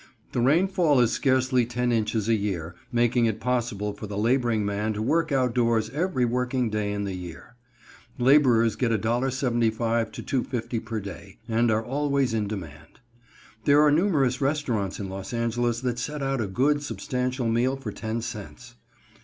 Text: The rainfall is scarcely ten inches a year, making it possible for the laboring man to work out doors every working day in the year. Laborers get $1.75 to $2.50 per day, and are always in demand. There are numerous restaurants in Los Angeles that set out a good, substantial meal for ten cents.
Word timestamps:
The 0.31 0.41
rainfall 0.41 0.99
is 0.99 1.11
scarcely 1.11 1.63
ten 1.63 1.91
inches 1.91 2.27
a 2.27 2.33
year, 2.33 2.73
making 2.91 3.27
it 3.27 3.39
possible 3.39 3.93
for 3.93 4.07
the 4.07 4.17
laboring 4.17 4.65
man 4.65 4.93
to 4.93 5.01
work 5.03 5.31
out 5.31 5.53
doors 5.53 5.91
every 5.91 6.25
working 6.25 6.71
day 6.71 6.91
in 6.91 7.03
the 7.03 7.13
year. 7.13 7.55
Laborers 8.17 8.75
get 8.75 8.89
$1.75 8.91 10.11
to 10.13 10.23
$2.50 10.41 10.83
per 10.83 10.99
day, 11.01 11.37
and 11.47 11.69
are 11.69 11.85
always 11.85 12.33
in 12.33 12.47
demand. 12.47 12.99
There 13.65 13.79
are 13.83 13.91
numerous 13.91 14.41
restaurants 14.41 14.99
in 14.99 15.07
Los 15.07 15.33
Angeles 15.35 15.81
that 15.81 15.99
set 15.99 16.23
out 16.23 16.41
a 16.41 16.47
good, 16.47 16.81
substantial 16.81 17.47
meal 17.47 17.75
for 17.75 17.91
ten 17.91 18.23
cents. 18.23 18.73